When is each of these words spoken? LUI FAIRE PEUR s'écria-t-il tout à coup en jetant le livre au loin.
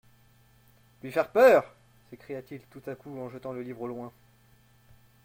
LUI 1.03 1.11
FAIRE 1.11 1.27
PEUR 1.29 1.75
s'écria-t-il 2.09 2.61
tout 2.71 2.81
à 2.87 2.95
coup 2.95 3.15
en 3.19 3.29
jetant 3.29 3.53
le 3.53 3.61
livre 3.61 3.81
au 3.81 3.87
loin. 3.87 4.11